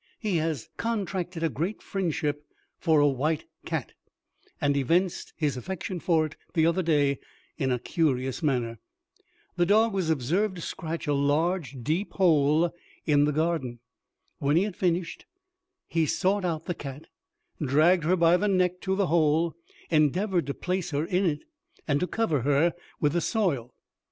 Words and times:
He 0.19 0.37
has 0.37 0.67
contracted 0.77 1.43
a 1.43 1.49
great 1.49 1.83
friendship 1.83 2.43
for 2.79 2.99
a 2.99 3.07
white 3.07 3.45
cat, 3.65 3.93
and 4.59 4.75
evinced 4.75 5.31
his 5.37 5.55
affection 5.55 5.99
for 5.99 6.25
it 6.25 6.35
the 6.55 6.65
other 6.65 6.81
day 6.81 7.19
in 7.59 7.71
a 7.71 7.77
curious 7.77 8.41
manner. 8.41 8.79
The 9.57 9.67
dog 9.67 9.93
was 9.93 10.09
observed 10.09 10.55
to 10.55 10.61
scratch 10.63 11.05
a 11.05 11.13
large 11.13 11.77
deep 11.83 12.13
hole 12.13 12.73
in 13.05 13.25
the 13.25 13.31
garden. 13.31 13.77
When 14.39 14.57
he 14.57 14.63
had 14.63 14.75
finished 14.75 15.21
it 15.21 15.41
he 15.93 16.07
sought 16.07 16.43
out 16.45 16.65
the 16.65 16.73
cat, 16.73 17.05
dragged 17.63 18.03
her 18.05 18.15
by 18.15 18.37
the 18.37 18.47
neck 18.47 18.81
to 18.81 18.95
the 18.95 19.05
hole, 19.05 19.53
endeavoured 19.91 20.47
to 20.47 20.55
place 20.55 20.89
her 20.89 21.05
in 21.05 21.25
it, 21.27 21.43
and 21.87 21.99
to 21.99 22.07
cover 22.07 22.41
her 22.41 22.73
with 22.99 23.13
the 23.13 23.21
soil. 23.21 23.71